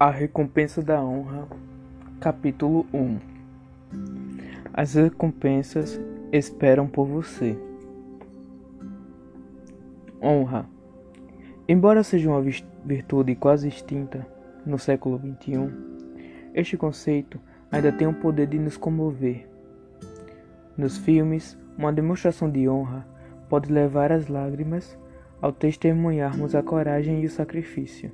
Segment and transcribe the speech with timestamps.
[0.00, 1.48] A recompensa da honra,
[2.20, 3.18] capítulo 1
[4.72, 6.00] As recompensas
[6.30, 7.58] esperam por você.
[10.22, 10.66] Honra.
[11.68, 12.40] Embora seja uma
[12.84, 14.24] virtude quase extinta
[14.64, 15.68] no século XXI,
[16.54, 19.48] este conceito ainda tem o poder de nos comover.
[20.76, 23.04] Nos filmes, uma demonstração de honra
[23.48, 24.96] pode levar às lágrimas
[25.42, 28.12] ao testemunharmos a coragem e o sacrifício.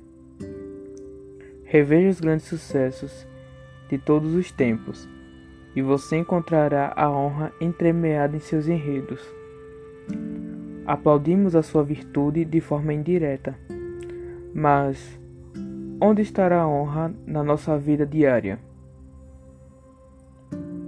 [1.75, 3.27] Reveja os grandes sucessos
[3.89, 5.09] de todos os tempos,
[5.75, 9.19] e você encontrará a honra entremeada em seus enredos.
[10.85, 13.59] Aplaudimos a sua virtude de forma indireta,
[14.53, 15.19] mas
[15.99, 18.57] onde estará a honra na nossa vida diária?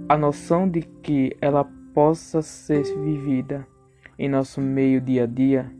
[0.08, 3.66] A noção de que ela possa ser vivida
[4.18, 5.70] em nosso meio dia a dia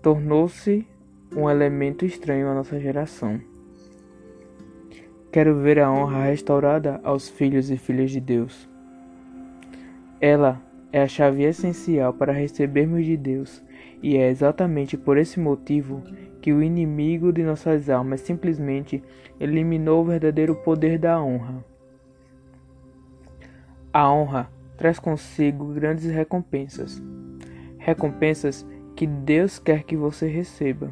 [0.00, 0.86] tornou-se
[1.34, 3.40] um elemento estranho à nossa geração.
[5.30, 8.68] Quero ver a honra restaurada aos filhos e filhas de Deus.
[10.20, 10.60] Ela
[10.92, 13.62] é a chave essencial para recebermos de Deus,
[14.02, 16.02] e é exatamente por esse motivo
[16.42, 19.02] que o inimigo de nossas almas simplesmente
[19.38, 21.64] eliminou o verdadeiro poder da honra.
[23.92, 27.00] A honra traz consigo grandes recompensas,
[27.78, 30.90] recompensas que Deus quer que você receba.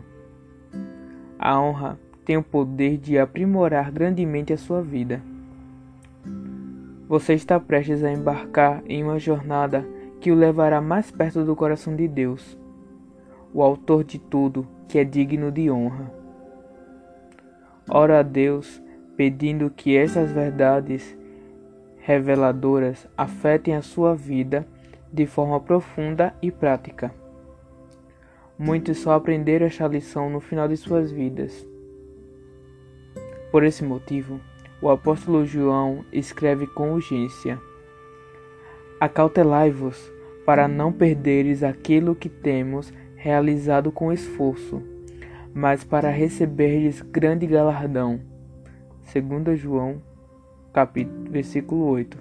[1.38, 5.22] A honra tem o poder de aprimorar grandemente a sua vida.
[7.08, 9.86] Você está prestes a embarcar em uma jornada
[10.20, 12.58] que o levará mais perto do coração de Deus,
[13.54, 16.12] o Autor de tudo que é digno de honra.
[17.88, 18.82] Ora a Deus
[19.16, 21.16] pedindo que essas verdades
[21.98, 24.66] reveladoras afetem a sua vida
[25.12, 27.12] de forma profunda e prática.
[28.58, 31.64] Muitos só aprenderam esta lição no final de suas vidas.
[33.52, 34.40] Por esse motivo,
[34.82, 37.56] o apóstolo João escreve com urgência:
[38.98, 40.12] Acautelai-vos
[40.44, 44.82] para não perderes aquilo que temos realizado com esforço,
[45.54, 48.20] mas para receberdes grande galardão.
[49.14, 50.02] 2 João,
[50.72, 52.18] capítulo, versículo 8.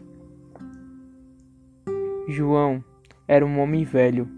[2.27, 2.83] João
[3.27, 4.36] era um homem velho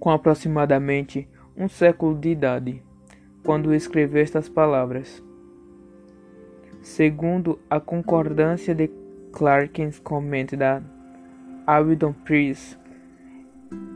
[0.00, 2.82] com aproximadamente um século de idade,
[3.44, 5.22] quando escreveu estas palavras.
[6.80, 8.90] Segundo a concordância de
[9.30, 10.82] Clarkins Comment da
[11.66, 12.78] Abingdon Priest,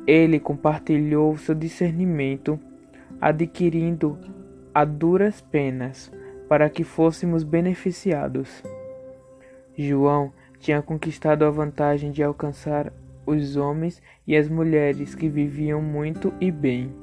[0.07, 2.61] ele compartilhou seu discernimento,
[3.19, 4.19] adquirindo
[4.75, 6.13] a duras penas
[6.47, 8.63] para que fôssemos beneficiados.
[9.77, 12.93] João tinha conquistado a vantagem de alcançar
[13.27, 16.95] os homens e as mulheres que viviam muito e bem.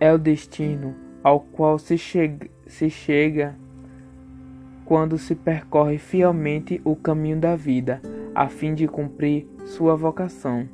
[0.00, 3.56] É o destino ao qual se chega, se chega
[4.84, 8.02] quando se percorre fielmente o caminho da vida,
[8.34, 10.68] a fim de cumprir sua vocação.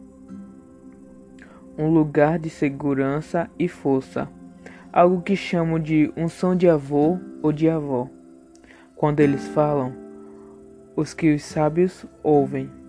[1.78, 4.28] Um lugar de segurança e força,
[4.92, 8.08] algo que chamo de unção de avô ou de avó.
[8.96, 9.94] Quando eles falam,
[10.96, 12.79] os que os sábios ouvem.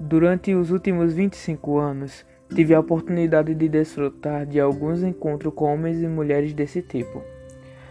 [0.00, 2.24] Durante os últimos 25 anos,
[2.54, 7.22] tive a oportunidade de desfrutar de alguns encontros com homens e mulheres desse tipo.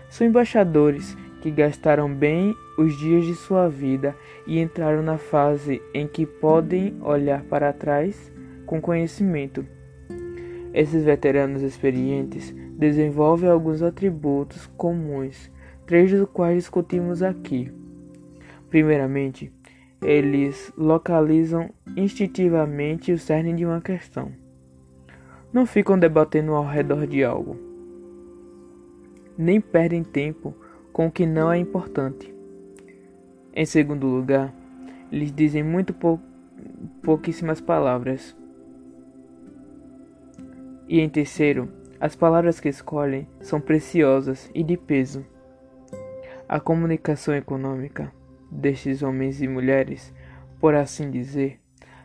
[0.09, 4.15] São embaixadores que gastaram bem os dias de sua vida
[4.47, 8.33] e entraram na fase em que podem olhar para trás
[8.65, 9.63] com conhecimento.
[10.73, 15.51] Esses veteranos experientes desenvolvem alguns atributos comuns,
[15.85, 17.71] três dos quais discutimos aqui.
[18.67, 19.51] Primeiramente,
[20.01, 24.31] eles localizam instintivamente o cerne de uma questão.
[25.51, 27.57] Não ficam debatendo ao redor de algo.
[29.37, 30.53] Nem perdem tempo
[30.93, 32.33] com o que não é importante.
[33.53, 34.53] Em segundo lugar,
[35.11, 36.19] eles dizem muito pou
[37.01, 38.35] pouquíssimas palavras.
[40.87, 41.69] E em terceiro,
[41.99, 45.25] as palavras que escolhem são preciosas e de peso.
[46.47, 48.11] A comunicação econômica
[48.51, 50.13] destes homens e mulheres,
[50.59, 51.59] por assim dizer,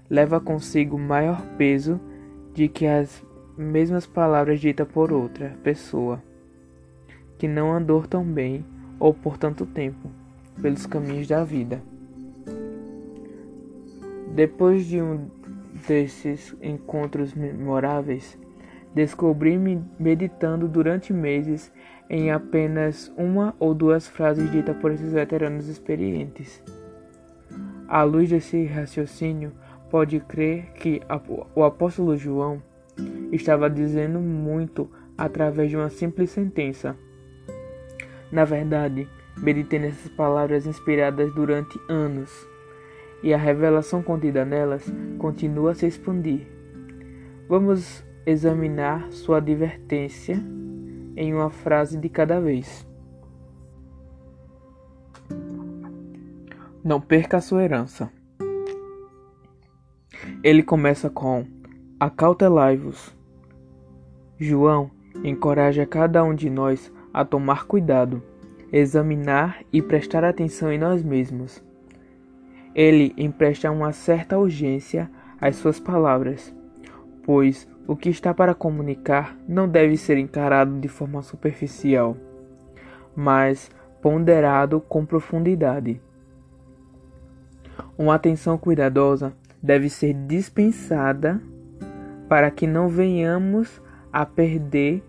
[0.09, 2.01] leva consigo maior peso
[2.53, 3.25] de que as
[3.57, 6.23] mesmas palavras ditas por outra pessoa,
[7.39, 8.65] que não andou tão bem
[8.99, 10.09] ou por tanto tempo
[10.61, 11.83] pelos caminhos da vida.
[14.35, 15.29] Depois de um
[15.87, 18.39] desses encontros memoráveis,
[18.95, 21.73] descobri-me meditando durante meses
[22.09, 26.63] em apenas uma ou duas frases ditas por esses veteranos experientes.
[27.89, 29.53] À luz desse raciocínio,
[29.91, 31.01] pode crer que
[31.55, 32.63] o apóstolo João
[33.31, 36.97] estava dizendo muito através de uma simples sentença.
[38.33, 42.31] Na verdade, meditei nessas palavras inspiradas durante anos,
[43.23, 46.47] e a revelação contida nelas continua a se expandir.
[47.49, 50.43] Vamos examinar sua advertência
[51.17, 52.87] em uma frase de cada vez.
[56.83, 58.11] Não perca a sua herança.
[60.43, 61.47] Ele começa com:
[61.99, 63.15] Acautelai-vos.
[64.39, 64.91] João
[65.23, 68.23] encoraja cada um de nós a tomar cuidado,
[68.73, 71.63] examinar e prestar atenção em nós mesmos.
[72.75, 76.55] Ele empresta uma certa urgência às suas palavras,
[77.25, 82.17] pois o que está para comunicar não deve ser encarado de forma superficial,
[83.17, 86.01] mas ponderado com profundidade.
[87.97, 91.41] Uma atenção cuidadosa deve ser dispensada
[92.29, 93.83] para que não venhamos
[94.13, 95.03] a perder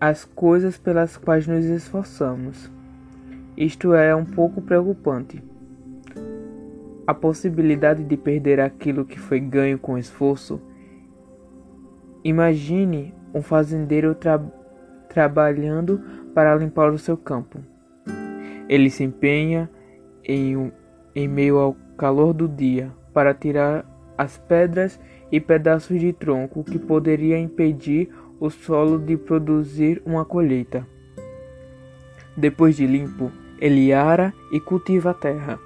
[0.00, 2.70] as coisas pelas quais nos esforçamos.
[3.56, 5.49] Isto é um pouco preocupante.
[7.10, 10.62] A possibilidade de perder aquilo que foi ganho com esforço.
[12.22, 14.40] Imagine um fazendeiro tra
[15.08, 16.00] trabalhando
[16.32, 17.58] para limpar o seu campo.
[18.68, 19.68] Ele se empenha
[20.22, 20.70] em, um,
[21.12, 23.84] em meio ao calor do dia para tirar
[24.16, 25.00] as pedras
[25.32, 28.08] e pedaços de tronco que poderia impedir
[28.38, 30.86] o solo de produzir uma colheita.
[32.36, 35.58] Depois de limpo, ele ara e cultiva a terra,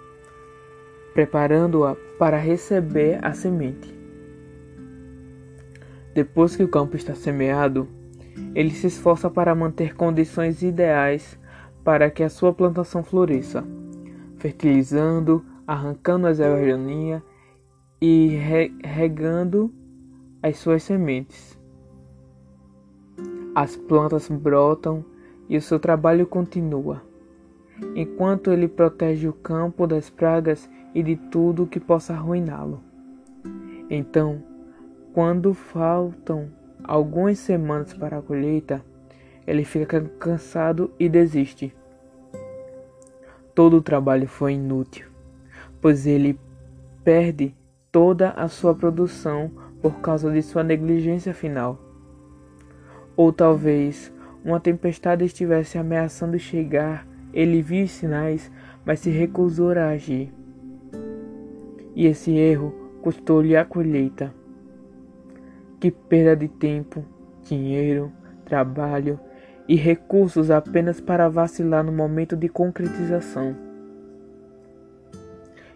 [1.15, 3.95] preparando-a para receber a semente.
[6.13, 7.89] Depois que o campo está semeado,
[8.55, 11.39] ele se esforça para manter condições ideais
[11.85, 13.65] para que a sua plantação floresça,
[14.39, 17.23] fertilizando, arrancando as ervas daninhas
[18.01, 18.39] e
[18.83, 19.73] regando
[20.43, 21.59] as suas sementes.
[23.55, 25.05] As plantas brotam
[25.49, 27.03] e o seu trabalho continua,
[27.95, 32.83] enquanto ele protege o campo das pragas e de tudo que possa arruiná-lo.
[33.91, 34.43] Então,
[35.13, 36.49] quando faltam
[36.83, 38.85] algumas semanas para a colheita,
[39.47, 41.75] ele fica cansado e desiste.
[43.55, 45.15] Todo o trabalho foi inútil
[45.85, 46.41] pois ele
[47.05, 47.55] perde
[47.93, 49.51] toda a sua produção
[49.83, 51.79] por causa de sua negligência final.
[53.15, 54.11] Ou talvez
[54.43, 58.51] uma tempestade estivesse ameaçando chegar, ele viu os sinais,
[58.83, 60.33] mas se recusou a agir.
[61.95, 64.35] E esse erro custou-lhe a colheita.
[65.79, 67.05] Que perda de tempo,
[67.43, 68.11] dinheiro,
[68.45, 69.19] trabalho
[69.69, 73.57] e recursos apenas para vacilar no momento de concretização.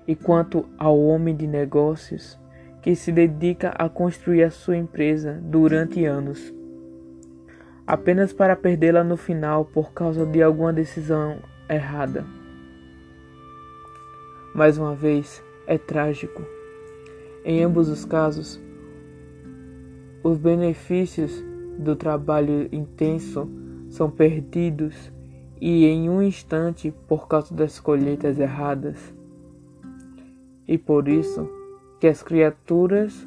[0.06, 2.38] E quanto ao homem de negócios
[2.80, 6.54] que se dedica a construir a sua empresa durante anos,
[7.86, 11.38] apenas para perdê-la no final por causa de alguma decisão
[11.68, 12.24] errada.
[14.54, 16.42] Mais uma vez, é trágico.
[17.44, 18.60] Em ambos os casos,
[20.24, 21.44] os benefícios
[21.78, 23.48] do trabalho intenso
[23.88, 25.12] são perdidos
[25.60, 29.16] e em um instante por causa das colheitas erradas
[30.68, 31.48] e por isso
[31.98, 33.26] que as criaturas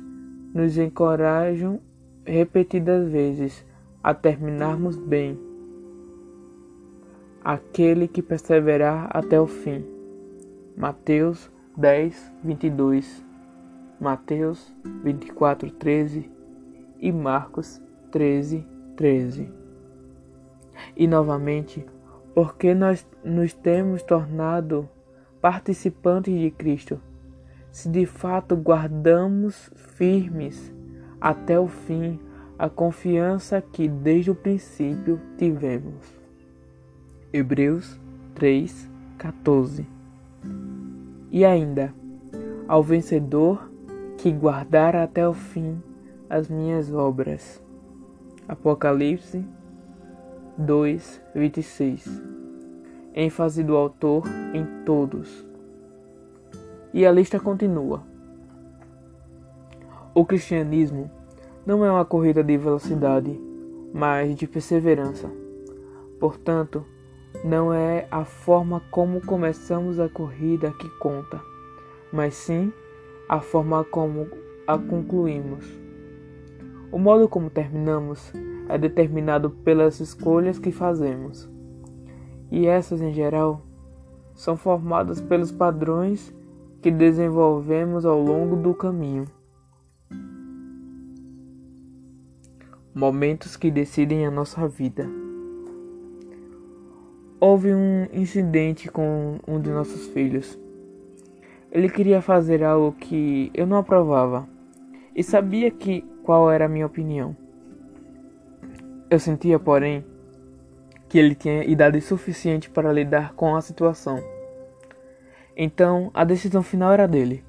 [0.53, 1.81] nos encorajam
[2.23, 3.65] repetidas vezes
[4.03, 5.39] a terminarmos bem.
[7.43, 9.83] Aquele que perseverar até o fim.
[10.77, 13.25] Mateus 10, 22,
[13.99, 14.73] Mateus
[15.03, 16.29] 24, 13
[16.99, 19.51] e Marcos 13, 13.
[20.95, 21.85] E novamente,
[22.33, 24.89] porque nós nos temos tornado
[25.41, 26.99] participantes de Cristo
[27.71, 30.73] se de fato guardamos firmes
[31.19, 32.19] até o fim
[32.59, 36.05] a confiança que desde o princípio tivemos.
[37.33, 37.99] Hebreus
[38.35, 39.87] 3, 14.
[41.31, 41.93] E ainda,
[42.67, 43.71] ao vencedor
[44.17, 45.81] que guardar até o fim
[46.29, 47.63] as minhas obras.
[48.47, 49.43] Apocalipse
[50.57, 52.21] 2, 26.
[53.15, 54.23] ênfase do autor
[54.53, 55.49] em todos
[56.93, 58.03] e a lista continua.
[60.13, 61.09] O cristianismo
[61.65, 63.39] não é uma corrida de velocidade,
[63.93, 65.29] mas de perseverança.
[66.19, 66.85] Portanto,
[67.43, 71.41] não é a forma como começamos a corrida que conta,
[72.11, 72.71] mas sim
[73.27, 74.27] a forma como
[74.67, 75.65] a concluímos.
[76.91, 78.31] O modo como terminamos
[78.67, 81.49] é determinado pelas escolhas que fazemos,
[82.51, 83.61] e essas, em geral,
[84.33, 86.33] são formadas pelos padrões
[86.81, 89.25] que desenvolvemos ao longo do caminho.
[92.93, 95.20] momentos que decidem a nossa vida.
[97.43, 100.59] Houve um incidente com um de nossos filhos.
[101.71, 104.47] Ele queria fazer algo que eu não aprovava
[105.15, 107.35] e sabia que qual era a minha opinião.
[109.09, 110.05] Eu sentia, porém,
[111.09, 114.23] que ele tinha idade suficiente para lidar com a situação.
[115.57, 117.43] Então, a decisão final era dele.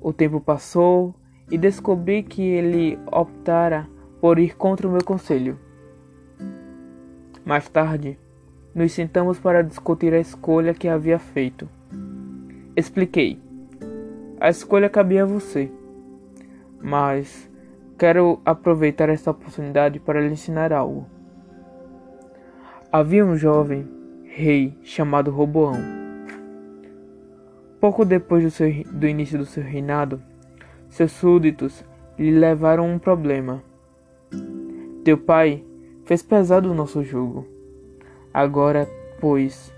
[0.00, 1.12] O tempo passou
[1.50, 3.88] e descobri que ele optara
[4.20, 5.58] por ir contra o meu conselho.
[7.44, 8.16] Mais tarde,
[8.76, 11.66] nos sentamos para discutir a escolha que havia feito.
[12.76, 13.40] Expliquei.
[14.38, 15.72] A escolha cabia a você,
[16.82, 17.50] mas
[17.98, 21.06] quero aproveitar esta oportunidade para lhe ensinar algo.
[22.92, 23.88] Havia um jovem
[24.24, 25.80] rei chamado Roboão.
[27.80, 30.20] Pouco depois do, seu, do início do seu reinado,
[30.90, 31.82] seus súditos
[32.18, 33.62] lhe levaram um problema.
[35.02, 35.64] Teu pai
[36.04, 37.55] fez pesado o nosso jugo.
[38.36, 38.86] Agora,
[39.18, 39.72] pois,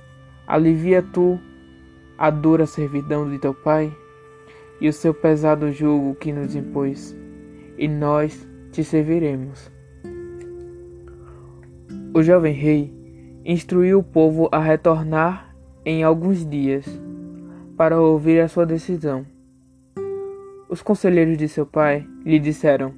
[0.44, 1.38] alivia tu
[2.18, 3.96] a dura servidão de teu pai
[4.80, 7.16] e o seu pesado jugo que nos impôs,
[7.78, 9.70] e nós te serviremos.
[12.12, 12.92] O jovem rei
[13.44, 16.84] instruiu o povo a retornar em alguns dias
[17.76, 19.24] para ouvir a sua decisão.
[20.68, 22.92] Os conselheiros de seu pai lhe disseram: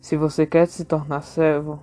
[0.00, 1.82] Se você quer se tornar servo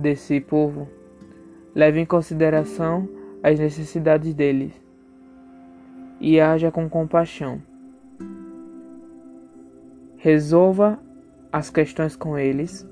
[0.00, 0.88] desse povo,
[1.74, 3.08] leve em consideração
[3.42, 4.72] as necessidades deles
[6.20, 7.62] e haja com compaixão.
[10.16, 10.98] Resolva
[11.52, 12.86] as questões com eles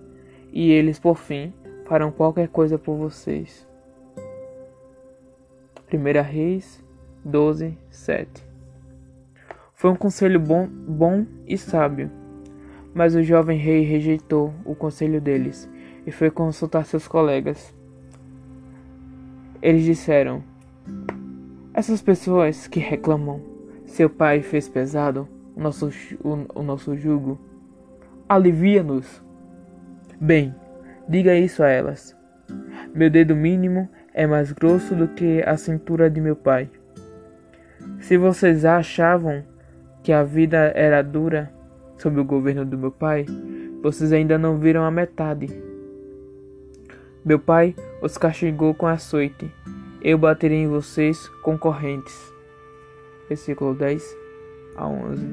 [0.52, 1.52] e eles, por fim,
[1.84, 3.68] farão qualquer coisa por vocês.
[5.92, 6.84] 1 Reis
[7.24, 8.44] 12, 7
[9.74, 12.10] Foi um conselho bom, bom e sábio,
[12.94, 15.68] mas o jovem rei rejeitou o conselho deles
[16.08, 17.74] e foi consultar seus colegas.
[19.60, 20.42] Eles disseram:
[21.74, 23.42] Essas pessoas que reclamam,
[23.84, 25.90] seu pai fez pesado o nosso,
[26.24, 27.38] o, o nosso jugo,
[28.26, 29.22] alivia-nos.
[30.18, 30.54] Bem,
[31.06, 32.16] diga isso a elas.
[32.94, 36.70] Meu dedo mínimo é mais grosso do que a cintura de meu pai.
[38.00, 39.44] Se vocês achavam
[40.02, 41.52] que a vida era dura
[41.98, 43.26] sob o governo do meu pai,
[43.82, 45.67] vocês ainda não viram a metade.
[47.28, 49.52] Meu pai os castigou com açoite.
[50.00, 52.32] Eu baterei em vocês com correntes.
[53.28, 54.02] Versículo 10
[54.74, 55.26] a 11.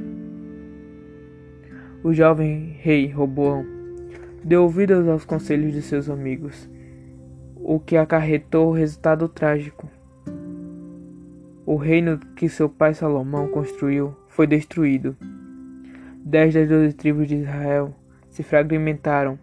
[2.04, 3.66] O jovem rei Roboão
[4.44, 6.70] deu ouvidos aos conselhos de seus amigos,
[7.56, 9.90] o que acarretou o resultado trágico.
[11.66, 15.16] O reino que seu pai Salomão construiu foi destruído.
[16.26, 17.96] Dez das doze tribos de Israel
[18.30, 19.40] se fragmentaram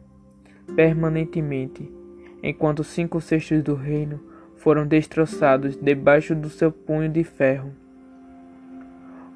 [0.77, 2.02] permanentemente
[2.43, 4.21] enquanto cinco cestos do reino
[4.57, 7.73] foram destroçados debaixo do seu punho de ferro.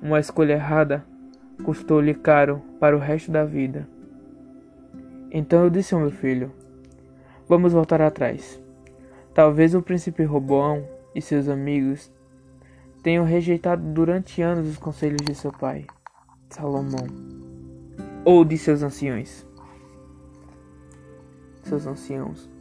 [0.02, 1.04] Uma escolha errada
[1.64, 3.88] custou-lhe caro para o resto da vida.
[5.30, 6.52] Então eu disse ao meu filho:
[7.48, 8.60] Vamos voltar atrás.
[9.34, 12.12] Talvez o príncipe Roboão e seus amigos
[13.02, 15.86] tenham rejeitado durante anos os conselhos de seu pai,
[16.50, 17.06] Salomão,
[18.24, 19.46] ou de seus anciões.
[21.62, 22.55] Seus anciãos.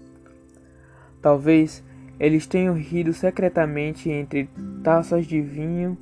[1.26, 1.84] Talvez
[2.20, 4.48] eles tenham rido secretamente entre
[4.84, 5.98] taças de vinho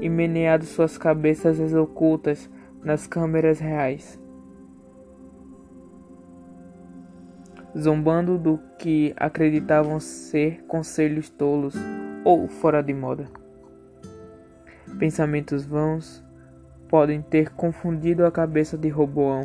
[0.00, 2.48] e meneado suas cabeças ocultas
[2.80, 4.20] nas câmeras reais,
[7.76, 11.74] zombando do que acreditavam ser conselhos tolos
[12.24, 13.26] ou fora de moda.
[14.96, 16.24] Pensamentos vãos
[16.88, 19.42] podem ter confundido a cabeça de Roboão.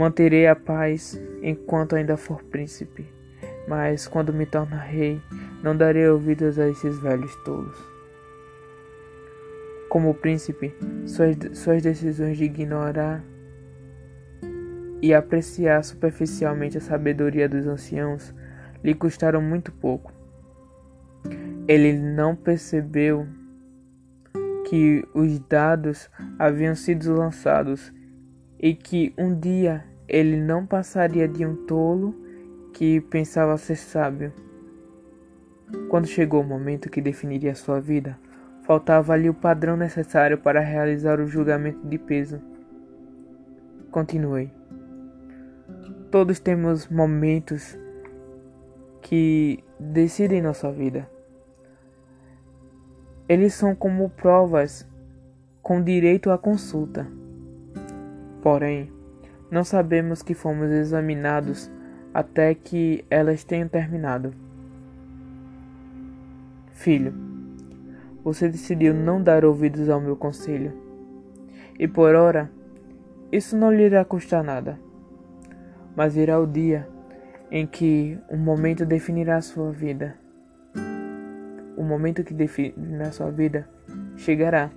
[0.00, 3.06] Manterei a paz enquanto ainda for príncipe,
[3.68, 5.20] mas quando me tornar rei,
[5.62, 7.76] não darei ouvidos a esses velhos tolos.
[9.90, 13.22] Como príncipe, suas, suas decisões de ignorar
[15.02, 18.34] e apreciar superficialmente a sabedoria dos anciãos
[18.82, 20.14] lhe custaram muito pouco.
[21.68, 23.26] Ele não percebeu
[24.66, 27.92] que os dados haviam sido lançados
[28.58, 32.12] e que um dia ele não passaria de um tolo
[32.74, 34.32] que pensava ser sábio.
[35.88, 38.18] Quando chegou o momento que definiria sua vida,
[38.64, 42.40] faltava ali o padrão necessário para realizar o julgamento de peso.
[43.92, 44.50] Continuei.
[46.10, 47.78] Todos temos momentos
[49.00, 51.08] que decidem nossa vida.
[53.28, 54.84] Eles são como provas
[55.62, 57.06] com direito à consulta.
[58.42, 58.90] Porém,
[59.50, 61.70] não sabemos que fomos examinados
[62.14, 64.32] até que elas tenham terminado.
[66.72, 67.12] Filho,
[68.22, 70.72] você decidiu não dar ouvidos ao meu conselho.
[71.78, 72.50] E por ora,
[73.32, 74.78] isso não lhe irá custar nada.
[75.96, 76.88] Mas virá o dia
[77.50, 80.14] em que um momento definirá sua vida.
[81.76, 83.68] O momento que definirá sua vida
[84.16, 84.70] chegará.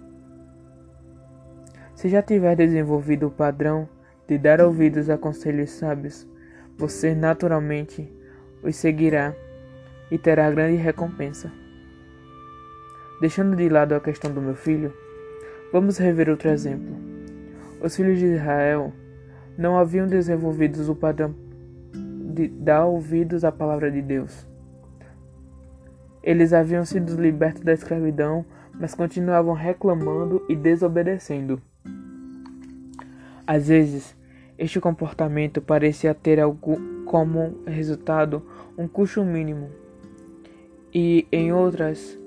[1.94, 3.88] Se já tiver desenvolvido o padrão
[4.28, 6.28] de dar ouvidos a conselhos sábios,
[6.78, 8.12] você naturalmente
[8.64, 9.36] os seguirá
[10.10, 11.52] e terá grande recompensa.
[13.20, 14.94] Deixando de lado a questão do meu filho,
[15.72, 16.96] vamos rever outro exemplo.
[17.82, 18.94] Os filhos de Israel
[19.58, 21.36] não haviam desenvolvido o padrão
[22.34, 24.48] de dar ouvidos à palavra de Deus.
[26.24, 31.62] Eles haviam sido libertos da escravidão, mas continuavam reclamando e desobedecendo.
[33.46, 34.16] Às vezes,
[34.58, 38.42] este comportamento parecia ter algum, como resultado
[38.78, 39.70] um custo mínimo,
[40.94, 42.18] e em outras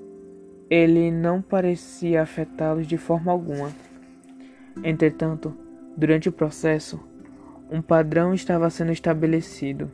[0.69, 3.71] ele não parecia afetá-los de forma alguma.
[4.83, 5.53] Entretanto,
[5.95, 6.99] durante o processo,
[7.71, 9.89] um padrão estava sendo estabelecido.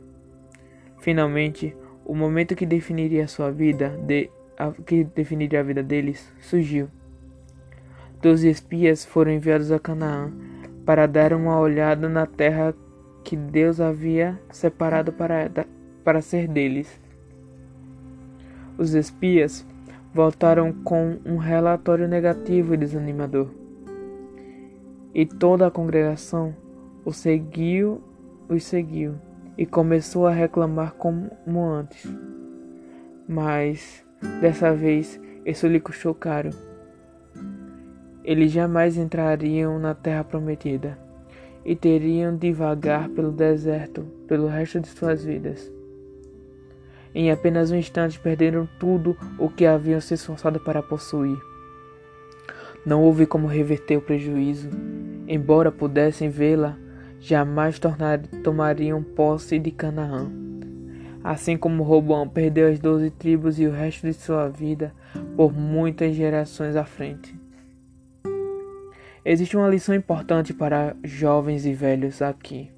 [0.98, 6.88] Finalmente, o momento que definiria sua vida, de, a, que definiria a vida deles, surgiu.
[8.20, 10.32] Doze espias foram enviados a Canaã
[10.84, 12.74] para dar uma olhada na terra
[13.22, 15.50] que Deus havia separado para,
[16.04, 17.00] para ser deles.
[18.76, 19.66] Os espias
[20.12, 23.48] voltaram com um relatório negativo e desanimador.
[25.14, 26.54] E toda a congregação
[27.04, 28.02] o seguiu,
[28.48, 29.14] os seguiu
[29.56, 31.30] e começou a reclamar como
[31.64, 32.04] antes.
[33.28, 34.04] Mas
[34.40, 36.50] dessa vez isso lhe custou caro.
[38.24, 40.98] Eles jamais entrariam na terra prometida
[41.64, 45.70] e teriam de vagar pelo deserto pelo resto de suas vidas.
[47.14, 51.38] Em apenas um instante perderam tudo o que haviam se esforçado para possuir.
[52.84, 54.68] Não houve como reverter o prejuízo.
[55.28, 56.76] Embora pudessem vê-la,
[57.20, 60.30] jamais tornar, tomariam posse de Canaã.
[61.22, 64.92] Assim como Robão perdeu as doze tribos e o resto de sua vida
[65.36, 67.43] por muitas gerações à frente.
[69.24, 72.70] Existe uma lição importante para jovens e velhos aqui.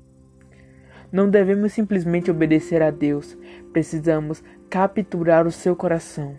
[1.10, 3.36] Não devemos simplesmente obedecer a Deus,
[3.72, 6.38] precisamos capturar o seu coração.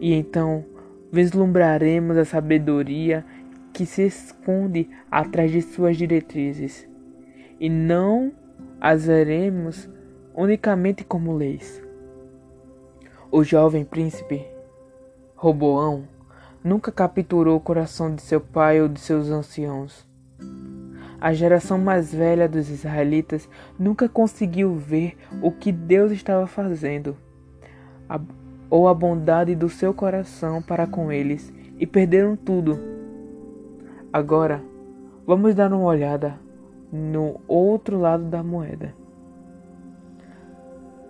[0.00, 0.64] E então
[1.12, 3.24] vislumbraremos a sabedoria
[3.72, 6.88] que se esconde atrás de suas diretrizes,
[7.60, 8.32] e não
[8.80, 9.88] as veremos
[10.34, 11.80] unicamente como leis.
[13.30, 14.44] O jovem príncipe
[15.36, 16.08] Roboão
[16.64, 20.06] nunca capturou o coração de seu pai ou de seus anciãos.
[21.20, 23.48] A geração mais velha dos israelitas
[23.78, 27.16] nunca conseguiu ver o que Deus estava fazendo,
[28.68, 32.78] ou a bondade do seu coração para com eles, e perderam tudo.
[34.12, 34.62] Agora,
[35.26, 36.38] vamos dar uma olhada
[36.92, 38.94] no outro lado da moeda.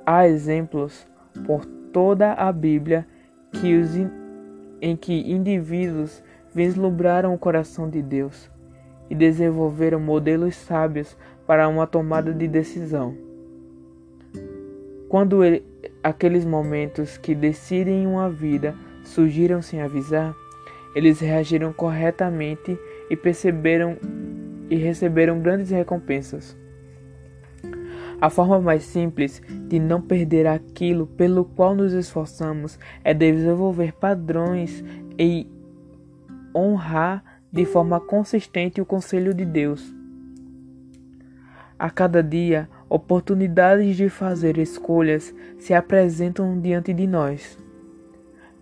[0.04, 1.06] Há exemplos
[1.46, 3.06] por toda a Bíblia
[3.52, 3.90] que os,
[4.82, 8.50] em que indivíduos vislumbraram o coração de Deus
[9.08, 11.16] e desenvolveram modelos sábios
[11.46, 13.16] para uma tomada de decisão.
[15.08, 15.64] Quando ele,
[16.02, 20.34] aqueles momentos que decidem uma vida surgiram sem avisar,
[20.94, 23.96] eles reagiram corretamente e perceberam
[24.68, 26.56] e receberam grandes recompensas.
[28.22, 34.84] A forma mais simples de não perder aquilo pelo qual nos esforçamos é desenvolver padrões
[35.18, 35.44] e
[36.54, 39.92] honrar de forma consistente o conselho de Deus.
[41.76, 47.58] A cada dia, oportunidades de fazer escolhas se apresentam diante de nós.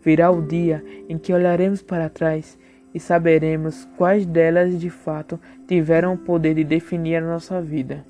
[0.02, 2.58] Virá o dia em que olharemos para trás
[2.94, 8.08] e saberemos quais delas de fato tiveram o poder de definir a nossa vida.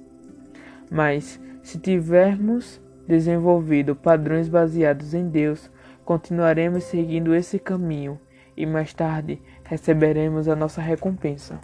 [0.90, 5.70] Mas, se tivermos desenvolvido padrões baseados em Deus,
[6.05, 8.18] continuaremos seguindo esse caminho
[8.57, 11.61] e mais tarde receberemos a nossa recompensa.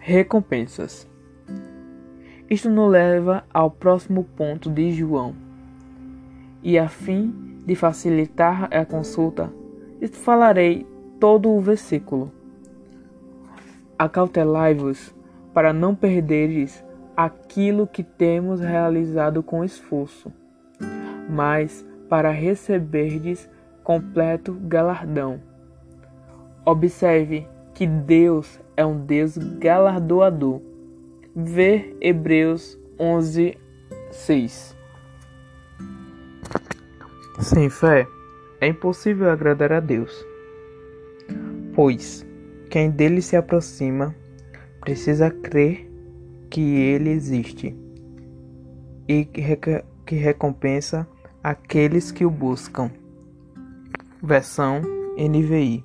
[0.00, 1.08] Recompensas.
[2.48, 5.34] Isto nos leva ao próximo ponto de João.
[6.62, 9.52] E a fim de facilitar a consulta,
[10.12, 10.86] falarei
[11.18, 12.35] todo o versículo.
[13.98, 15.14] Acautelai-vos
[15.54, 16.84] para não perderes
[17.16, 20.30] aquilo que temos realizado com esforço,
[21.30, 23.48] mas para receberdes
[23.82, 25.40] completo galardão.
[26.64, 30.60] Observe que Deus é um Deus galardoador.
[31.34, 33.56] Vê Hebreus 11,
[34.10, 34.76] 6.
[37.38, 38.06] Sem fé,
[38.60, 40.12] é impossível agradar a Deus,
[41.74, 42.26] pois
[42.70, 44.14] quem dele se aproxima
[44.80, 45.90] precisa crer
[46.50, 47.76] que ele existe
[49.08, 51.06] e que recompensa
[51.42, 52.90] aqueles que o buscam.
[54.22, 54.82] Versão
[55.16, 55.84] NVI.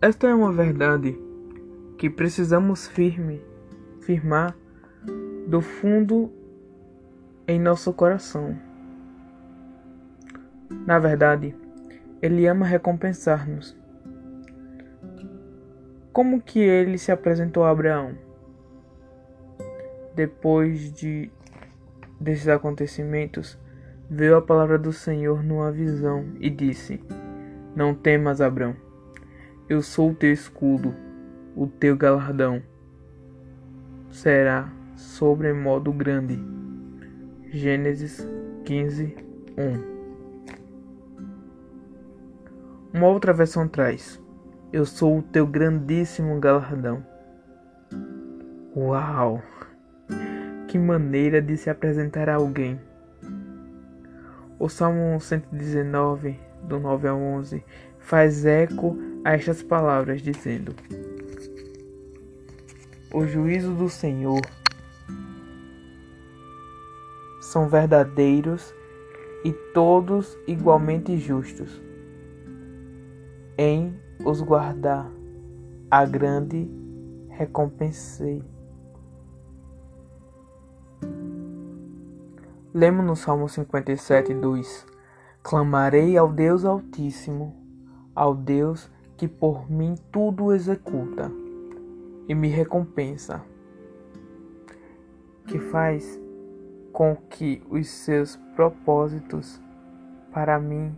[0.00, 1.16] Esta é uma verdade
[1.96, 3.40] que precisamos firme,
[4.00, 4.56] firmar
[5.46, 6.32] do fundo
[7.46, 8.58] em nosso coração.
[10.86, 11.54] Na verdade,
[12.20, 13.76] ele ama recompensar-nos.
[16.12, 18.16] Como que ele se apresentou a Abraão?
[20.14, 21.30] Depois de
[22.20, 23.58] desses acontecimentos,
[24.08, 27.02] veio a palavra do Senhor numa visão e disse:
[27.74, 28.76] Não temas, Abraão.
[29.68, 30.94] Eu sou o teu escudo,
[31.56, 32.62] o teu galardão
[34.10, 36.38] será sobremodo grande.
[37.50, 38.26] Gênesis
[38.64, 39.16] 15,
[39.56, 39.91] 1
[42.92, 44.20] Uma outra versão traz:
[44.70, 47.02] Eu sou o teu grandíssimo galardão.
[48.76, 49.42] Uau!
[50.68, 52.78] Que maneira de se apresentar a alguém.
[54.58, 57.64] O Salmo 119, do 9 ao 11,
[57.98, 60.74] faz eco a estas palavras, dizendo:
[63.10, 64.42] O juízo do Senhor
[67.40, 68.74] são verdadeiros
[69.46, 71.91] e todos igualmente justos.
[73.58, 75.10] Em os guardar,
[75.90, 76.70] a grande
[77.28, 78.42] recompensei.
[82.72, 84.86] Lemos no Salmo 57, 2:
[85.42, 87.54] Clamarei ao Deus Altíssimo,
[88.14, 91.30] ao Deus que por mim tudo executa
[92.26, 93.42] e me recompensa,
[95.46, 96.18] que faz
[96.90, 99.60] com que os seus propósitos
[100.32, 100.96] para mim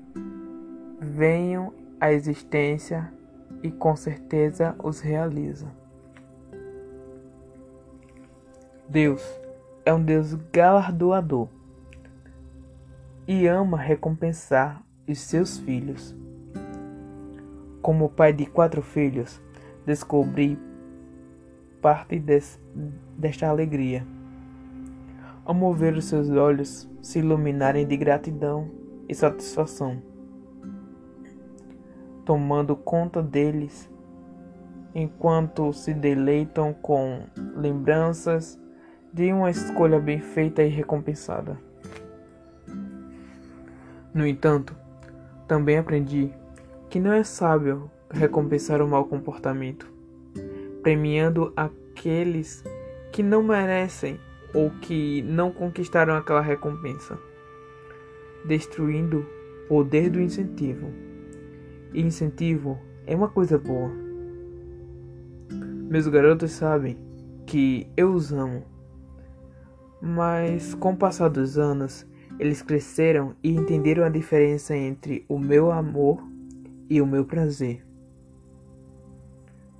[1.00, 3.12] venham à existência
[3.62, 5.66] e com certeza os realiza.
[8.88, 9.22] Deus
[9.85, 11.48] é um Deus galardoador
[13.26, 16.14] e ama recompensar os seus filhos.
[17.80, 19.40] Como pai de quatro filhos,
[19.87, 20.59] descobri
[21.80, 22.59] parte des,
[23.18, 24.07] desta alegria
[25.44, 28.70] ao ver os seus olhos se iluminarem de gratidão
[29.09, 30.02] e satisfação,
[32.24, 33.90] tomando conta deles
[34.94, 37.22] enquanto se deleitam com
[37.56, 38.58] lembranças
[39.12, 41.58] de uma escolha bem feita e recompensada.
[44.12, 44.76] No entanto,
[45.48, 46.32] também aprendi
[46.88, 49.92] que não é sábio recompensar o mau comportamento,
[50.82, 52.62] premiando aqueles
[53.10, 54.20] que não merecem
[54.54, 57.18] ou que não conquistaram aquela recompensa,
[58.44, 59.26] destruindo
[59.64, 61.03] o poder do incentivo.
[61.94, 63.90] E incentivo é uma coisa boa.
[65.88, 66.98] Meus garotos sabem
[67.46, 68.64] que eu os amo,
[70.02, 72.07] mas com o passar dos anos,
[72.38, 76.22] eles cresceram e entenderam a diferença entre o meu amor
[76.90, 77.83] e o meu prazer.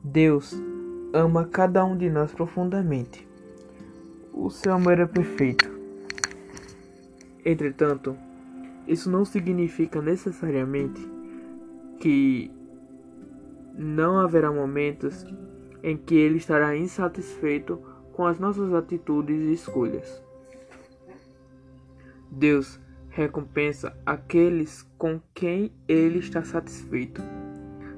[0.03, 0.55] Deus
[1.13, 3.27] ama cada um de nós profundamente
[4.37, 5.71] o seu amor é perfeito.
[7.45, 8.17] Entretanto,
[8.87, 11.09] isso não significa necessariamente
[12.01, 12.51] que
[13.77, 15.25] não haverá momentos
[15.83, 17.77] em que ele estará insatisfeito
[18.13, 20.23] com as nossas atitudes e escolhas.
[22.31, 27.23] Deus recompensa aqueles com quem ele está satisfeito,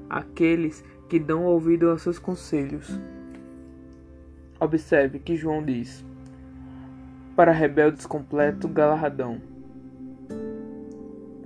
[0.09, 2.99] aqueles que dão ouvido aos seus conselhos.
[4.59, 6.05] Observe que João diz:
[7.35, 9.39] para rebeldes completo galardão.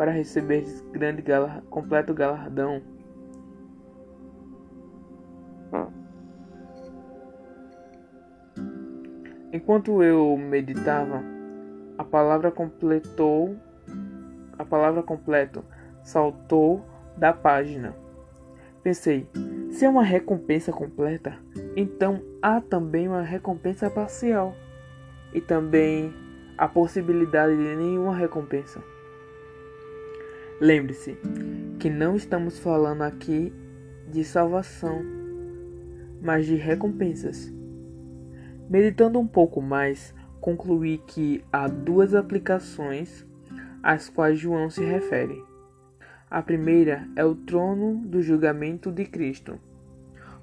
[0.02, 2.82] Para receber grande galar, completo galardão.
[9.54, 11.22] Enquanto eu meditava,
[12.00, 13.56] a palavra completou,
[14.58, 15.64] a palavra completo
[16.04, 16.84] saltou
[17.16, 17.96] da página.
[18.82, 19.30] Pensei,
[19.70, 21.38] se é uma recompensa completa,
[21.76, 24.56] então há também uma recompensa parcial
[25.32, 26.12] e também
[26.58, 28.82] a possibilidade de nenhuma recompensa.
[30.62, 31.18] Lembre-se
[31.80, 33.52] que não estamos falando aqui
[34.12, 35.02] de salvação,
[36.22, 37.52] mas de recompensas.
[38.70, 43.26] Meditando um pouco mais, concluí que há duas aplicações
[43.82, 45.44] às quais João se refere.
[46.30, 49.60] A primeira é o trono do julgamento de Cristo.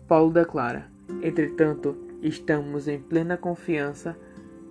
[0.08, 0.90] Paulo declara:
[1.22, 4.18] Entretanto, estamos em plena confiança,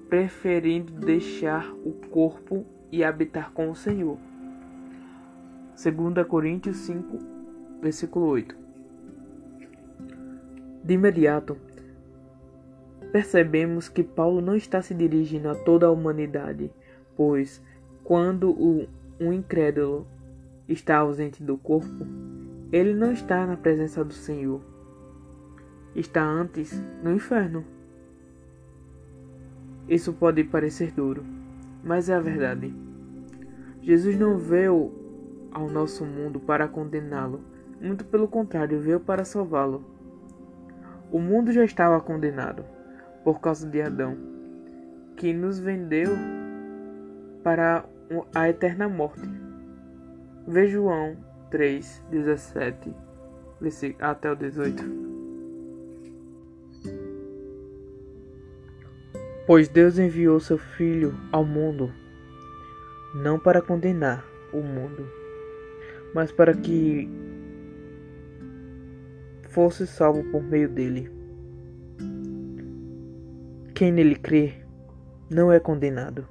[0.10, 4.27] preferindo deixar o corpo e habitar com o Senhor.
[5.78, 7.20] 2 Coríntios 5,
[7.80, 8.58] versículo 8.
[10.84, 11.56] De imediato,
[13.12, 16.72] percebemos que Paulo não está se dirigindo a toda a humanidade,
[17.16, 17.62] pois
[18.04, 18.88] quando o,
[19.20, 20.08] um incrédulo
[20.68, 22.08] está ausente do corpo,
[22.72, 24.60] ele não está na presença do Senhor.
[25.96, 27.63] Está antes no inferno.
[29.88, 31.24] Isso pode parecer duro,
[31.84, 32.74] mas é a verdade.
[33.84, 35.06] Jesus não veio
[35.58, 37.41] ao nosso mundo para condená-lo,
[37.82, 39.84] muito pelo contrário, veio para salvá-lo.
[41.12, 42.63] O mundo já estava condenado
[43.24, 44.15] por causa de Adão,
[45.15, 46.12] que nos vendeu
[47.43, 47.86] para
[48.36, 49.28] a eterna morte.
[50.48, 51.17] Vê João
[51.50, 52.96] 3, 17
[54.00, 54.84] até o 18.
[59.48, 61.91] Pois Deus enviou seu Filho ao mundo,
[63.15, 65.16] não para condenar o mundo,
[66.13, 67.10] mas para que
[69.50, 71.10] fosse salvo por meio dele.
[73.74, 74.54] Quem nele crê
[75.30, 76.28] não é condenado,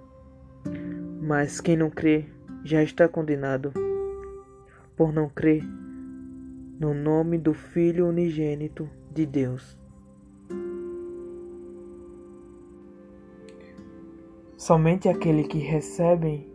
[1.21, 2.27] mas quem não crê
[2.65, 3.73] já está condenado
[4.97, 5.63] por não crer
[6.81, 9.77] no nome do Filho unigênito de Deus.
[14.57, 16.51] Somente aquele que recebe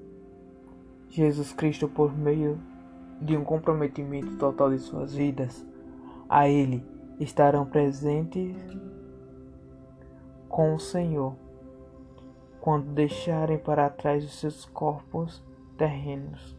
[1.09, 2.70] Jesus Cristo por meio
[3.21, 5.65] de um comprometimento total de suas vidas
[6.27, 6.83] a Ele
[7.19, 8.57] estarão presentes
[10.49, 11.35] com o Senhor
[12.59, 15.43] quando deixarem para trás os seus corpos
[15.77, 16.57] terrenos.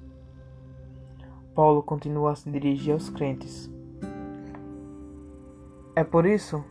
[1.54, 3.70] Paulo continua a se dirigir aos crentes.
[5.94, 6.64] É por isso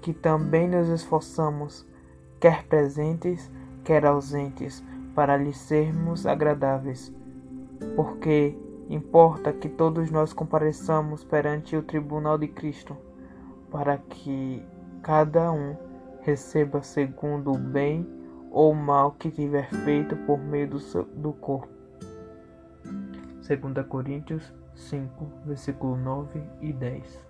[0.00, 1.86] que também nos esforçamos,
[2.40, 3.50] quer presentes,
[3.84, 4.82] quer ausentes,
[5.14, 7.14] para lhes sermos agradáveis,
[7.94, 8.56] porque
[8.92, 12.94] Importa que todos nós compareçamos perante o tribunal de Cristo,
[13.70, 14.62] para que
[15.02, 15.74] cada um
[16.20, 18.06] receba segundo o bem
[18.50, 21.72] ou mal que tiver feito por meio do, seu, do corpo.
[22.84, 27.26] 2 Coríntios 5, versículo 9 e 10.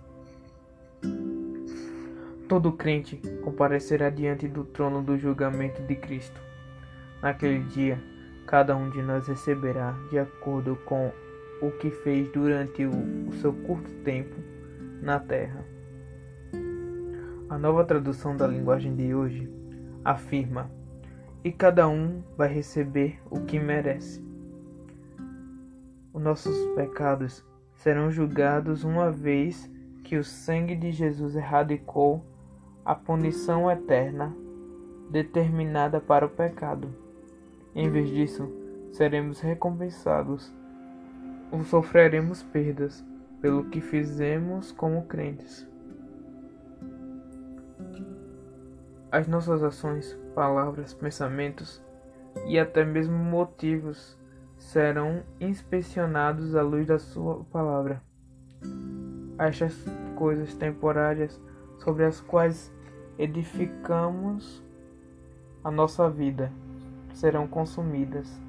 [2.49, 6.41] Todo crente comparecerá diante do trono do julgamento de Cristo.
[7.21, 8.03] Naquele dia,
[8.45, 11.09] cada um de nós receberá, de acordo com
[11.61, 12.91] o que fez durante o,
[13.29, 14.35] o seu curto tempo
[15.01, 15.65] na Terra.
[17.49, 19.49] A nova tradução da linguagem de hoje
[20.03, 20.71] afirma:
[21.43, 24.23] e cada um vai receber o que merece.
[26.13, 27.43] Os nossos pecados
[27.75, 29.69] serão julgados uma vez
[30.03, 32.23] que o sangue de Jesus erradicou
[32.85, 34.35] a punição eterna
[35.09, 36.93] determinada para o pecado.
[37.75, 38.49] Em vez disso,
[38.91, 40.53] seremos recompensados
[41.53, 43.05] ou sofreremos perdas
[43.39, 45.67] pelo que fizemos como crentes.
[49.11, 51.79] As nossas ações, palavras, pensamentos
[52.47, 54.17] e até mesmo motivos
[54.57, 58.01] serão inspecionados à luz da Sua palavra.
[59.37, 59.85] Estas
[60.15, 61.39] coisas temporárias
[61.77, 62.73] sobre as quais
[63.19, 64.63] edificamos
[65.63, 66.51] a nossa vida
[67.13, 68.41] serão consumidas,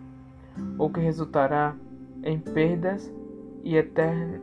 [0.78, 1.76] o que resultará
[2.22, 3.12] em perdas
[3.62, 4.40] e, etern...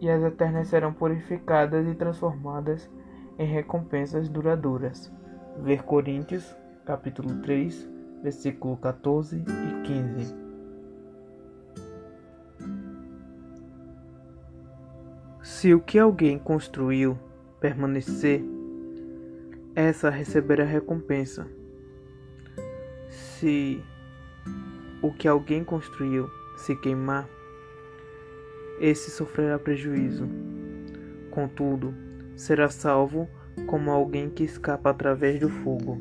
[0.00, 2.90] e as eternas serão purificadas e transformadas
[3.38, 5.12] em recompensas duradouras.
[5.60, 7.88] Ver Coríntios, capítulo 3,
[8.22, 10.44] versículo 14 e 15.
[15.42, 17.18] Se o que alguém construiu
[17.60, 18.42] permanecer,
[19.74, 21.46] essa receberá recompensa.
[23.08, 23.82] Se
[25.02, 27.28] o que alguém construiu se queimar,
[28.80, 30.28] esse sofrerá prejuízo.
[31.30, 31.94] Contudo,
[32.36, 33.28] será salvo
[33.66, 35.98] como alguém que escapa através do fogo.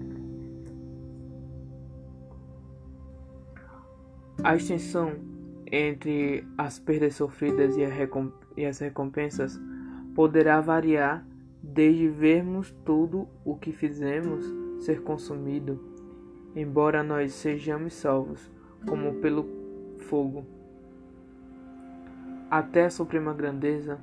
[4.43, 5.13] A extensão
[5.71, 9.59] entre as perdas sofridas e, as recompensas
[10.13, 11.25] poderá variar
[11.61, 14.45] desde vermos tudo o que fizemos
[14.79, 15.79] ser consumido,
[16.55, 18.51] embora nós sejamos salvos,
[18.85, 19.62] como pelo
[20.03, 20.45] fogo,
[22.49, 23.99] até a suprema grandeza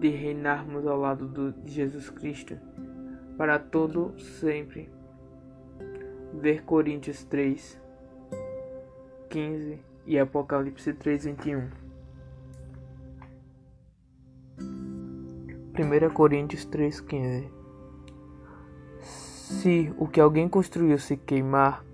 [0.00, 2.58] de reinarmos ao lado de Jesus Cristo
[3.36, 4.90] para todo sempre.
[6.34, 7.80] Ver Coríntios 3,
[9.30, 11.70] 15 e Apocalipse 3:21.
[15.78, 17.50] 1 Coríntios 3:15
[19.00, 21.84] Se o que alguém construiu se queimar,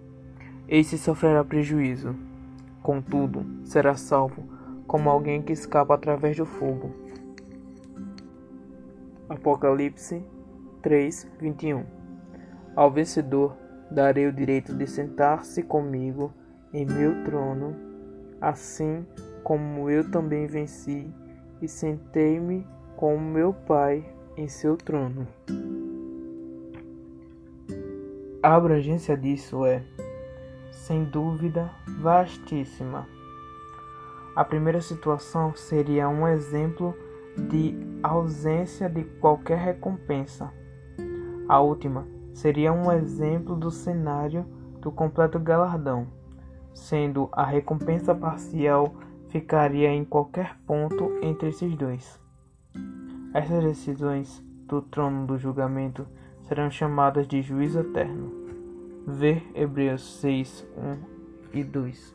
[0.69, 2.15] esse sofrerá prejuízo.
[2.83, 4.43] Contudo, será salvo
[4.87, 6.91] como alguém que escapa através do fogo.
[9.29, 10.23] Apocalipse
[10.83, 11.85] 3:21
[12.75, 13.57] Ao vencedor
[13.91, 16.33] darei o direito de sentar-se comigo
[16.73, 17.75] em meu trono,
[18.41, 19.07] assim
[19.45, 21.11] como eu também venci
[21.61, 22.67] e sentei-me
[22.97, 24.05] com meu Pai
[24.37, 25.27] em seu trono.
[28.43, 29.85] A abrangência disso é,
[30.73, 33.07] sem dúvida, vastíssima.
[34.35, 36.97] A primeira situação seria um exemplo
[37.51, 40.51] de ausência de qualquer recompensa.
[41.49, 44.47] A última seria um exemplo do cenário
[44.81, 46.07] do completo galardão,
[46.73, 48.95] sendo a recompensa parcial
[49.29, 52.19] ficaria em qualquer ponto entre esses dois.
[53.35, 56.07] Essas decisões do trono do julgamento
[56.43, 58.42] serão chamadas de juízo eterno.
[59.07, 60.65] Ver Hebreus 6,
[61.53, 62.15] 1 e 2.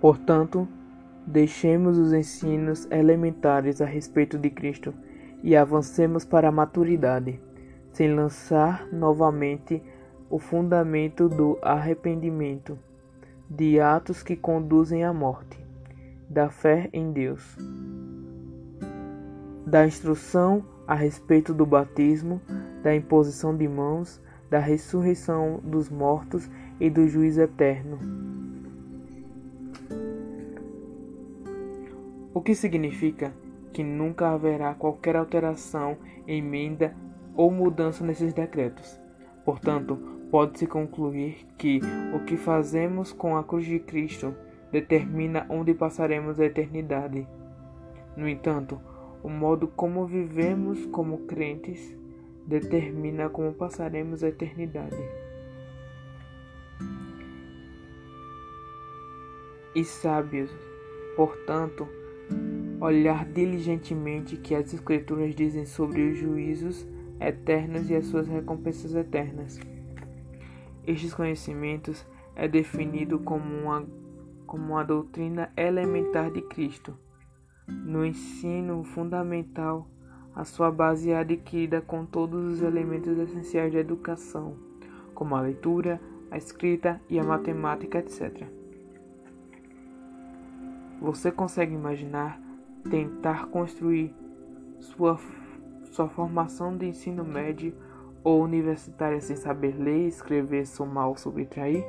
[0.00, 0.66] Portanto,
[1.26, 4.94] deixemos os ensinos elementares a respeito de Cristo
[5.42, 7.38] e avancemos para a maturidade,
[7.92, 9.82] sem lançar novamente
[10.30, 12.78] o fundamento do arrependimento,
[13.50, 15.62] de atos que conduzem à morte,
[16.26, 17.58] da fé em Deus,
[19.66, 22.40] da instrução a respeito do batismo,
[22.82, 27.98] da imposição de mãos, da ressurreição dos mortos e do juízo eterno.
[32.34, 33.32] o que significa
[33.72, 36.94] que nunca haverá qualquer alteração, emenda
[37.34, 39.00] ou mudança nesses decretos.
[39.44, 39.96] Portanto,
[40.30, 41.80] pode-se concluir que
[42.14, 44.34] o que fazemos com a cruz de Cristo
[44.70, 47.26] determina onde passaremos a eternidade.
[48.16, 48.80] No entanto,
[49.22, 51.96] o modo como vivemos como crentes
[52.46, 54.96] determina como passaremos a eternidade.
[59.74, 60.50] E sábios,
[61.16, 61.88] portanto,
[62.80, 66.86] olhar diligentemente que as Escrituras dizem sobre os juízos
[67.20, 69.58] eternos e as suas recompensas eternas.
[70.86, 73.86] Estes conhecimentos é definido como uma,
[74.46, 76.98] como uma doutrina elementar de Cristo.
[77.68, 79.88] No ensino fundamental,
[80.34, 84.56] a sua base é adquirida com todos os elementos essenciais da educação,
[85.14, 88.46] como a leitura, a escrita e a matemática, etc.
[91.00, 92.40] Você consegue imaginar
[92.88, 94.14] tentar construir
[94.80, 95.18] sua,
[95.84, 97.74] sua formação de ensino médio
[98.24, 101.84] ou universitária sem saber ler, escrever, somar ou subtrair?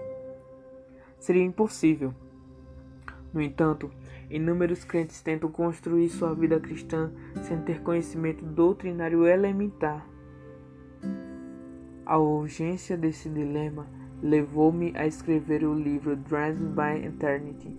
[1.19, 2.13] Seria impossível.
[3.33, 3.89] No entanto,
[4.35, 7.11] inúmeros crentes tentam construir sua vida cristã
[7.43, 10.05] sem ter conhecimento doutrinário elementar.
[12.05, 13.87] A urgência desse dilema
[14.21, 17.77] levou-me a escrever o livro Dreams by Eternity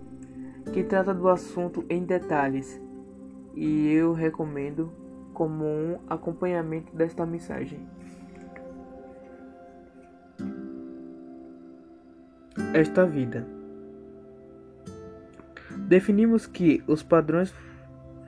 [0.71, 2.81] que trata do assunto em detalhes,
[3.55, 4.91] e eu recomendo
[5.33, 7.79] como um acompanhamento desta mensagem.
[12.73, 13.64] Esta vida.
[15.87, 17.53] Definimos que os padrões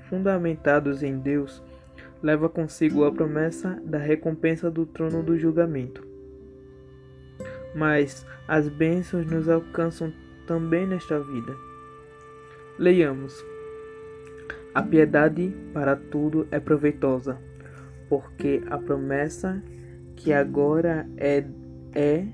[0.09, 1.63] fundamentados em Deus
[2.21, 6.05] leva consigo a promessa da recompensa do trono do julgamento.
[7.75, 10.13] Mas as bênçãos nos alcançam
[10.45, 11.55] também nesta vida.
[12.77, 13.43] Leiamos.
[14.73, 17.39] A piedade para tudo é proveitosa,
[18.07, 19.61] porque a promessa
[20.15, 21.43] que agora é
[21.93, 22.27] é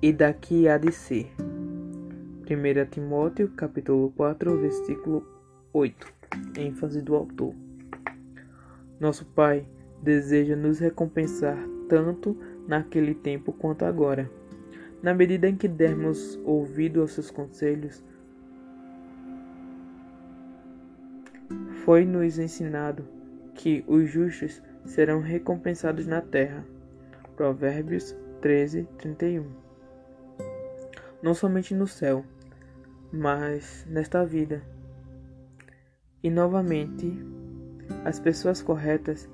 [0.00, 1.32] e daqui há de ser.
[2.44, 5.26] 1 Timóteo capítulo 4, versículo
[5.72, 6.12] 8.
[6.58, 7.54] ênfase do autor.
[9.00, 9.66] Nosso Pai
[10.02, 11.56] deseja nos recompensar
[11.88, 12.36] tanto
[12.68, 14.30] naquele tempo quanto agora.
[15.02, 18.04] Na medida em que dermos ouvido aos seus conselhos,
[21.84, 23.06] Foi-nos ensinado
[23.54, 26.64] que os justos serão recompensados na terra.
[27.36, 29.44] Provérbios 13, 31.
[31.22, 32.24] Não somente no céu,
[33.14, 34.60] mas nesta vida.
[36.22, 37.16] E novamente,
[38.04, 39.28] as pessoas corretas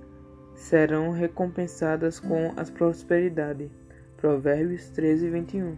[0.55, 3.71] serão recompensadas com a prosperidade.
[4.19, 5.77] Provérbios 13, 21.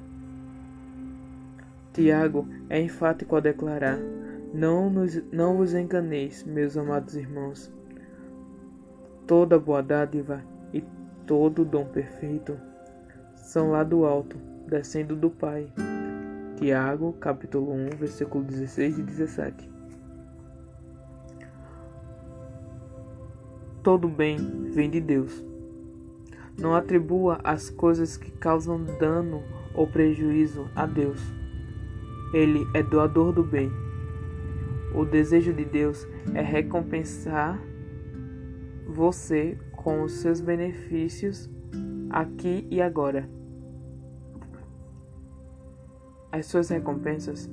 [1.93, 3.99] Tiago é enfático ao declarar:
[4.53, 7.73] não, nos, não vos enganeis, meus amados irmãos.
[9.29, 10.43] Toda boa dádiva
[10.73, 10.83] e
[11.25, 12.59] todo dom perfeito
[13.37, 14.37] são lá do alto,
[14.67, 15.73] descendo do Pai.
[16.63, 19.69] Tiago, capítulo 1, versículo 16 e 17.
[23.83, 24.39] Todo bem
[24.71, 25.45] vem de Deus.
[26.57, 29.43] Não atribua as coisas que causam dano
[29.75, 31.21] ou prejuízo a Deus.
[32.33, 33.69] Ele é doador do bem.
[34.95, 37.61] O desejo de Deus é recompensar
[38.87, 41.51] você com os seus benefícios
[42.09, 43.42] aqui e agora.
[46.33, 47.51] As suas recompensas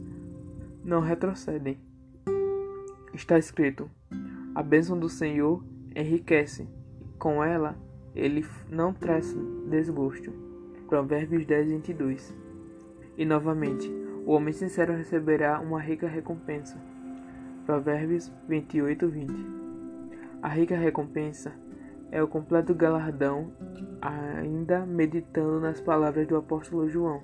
[0.83, 1.77] não retrocedem.
[3.13, 3.91] Está escrito:
[4.55, 5.61] A bênção do Senhor
[5.93, 6.65] enriquece,
[7.17, 7.77] com ela
[8.15, 9.35] ele não traz
[9.69, 10.31] desgosto.
[10.87, 12.35] Provérbios 10, 22.
[13.17, 13.87] E novamente,
[14.25, 16.77] o homem sincero receberá uma rica recompensa.
[17.65, 19.33] Provérbios 28, 20.
[20.41, 21.53] A rica recompensa
[22.11, 23.51] é o completo galardão,
[24.01, 27.21] ainda meditando nas palavras do apóstolo João.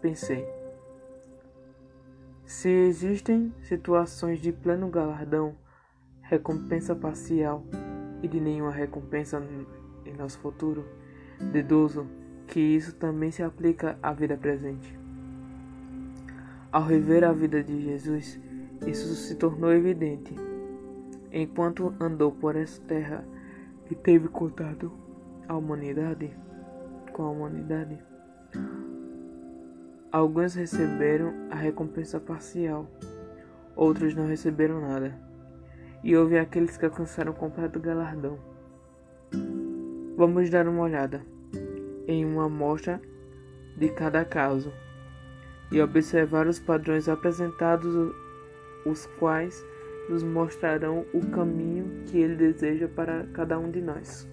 [0.00, 0.63] Pensei.
[2.46, 5.54] Se existem situações de pleno galardão,
[6.20, 7.64] recompensa parcial
[8.22, 9.42] e de nenhuma recompensa
[10.04, 10.84] em nosso futuro,
[11.52, 12.06] deduzo
[12.46, 14.98] que isso também se aplica à vida presente.
[16.70, 18.38] Ao rever a vida de Jesus,
[18.86, 20.34] isso se tornou evidente.
[21.32, 23.24] Enquanto andou por essa terra
[23.90, 24.92] e teve contato
[25.48, 26.30] a humanidade,
[27.12, 27.98] com a humanidade,
[30.14, 32.88] alguns receberam a recompensa parcial,
[33.74, 35.12] outros não receberam nada,
[36.04, 38.38] e houve aqueles que alcançaram o completo galardão.
[40.16, 41.20] Vamos dar uma olhada
[42.06, 43.02] em uma amostra
[43.76, 44.72] de cada caso
[45.72, 47.92] e observar os padrões apresentados,
[48.86, 49.66] os quais
[50.08, 54.32] nos mostrarão o caminho que ele deseja para cada um de nós.